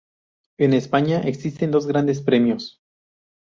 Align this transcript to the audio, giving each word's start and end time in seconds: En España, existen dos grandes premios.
En 0.57 0.73
España, 0.73 1.21
existen 1.23 1.69
dos 1.69 1.85
grandes 1.85 2.21
premios. 2.21 2.79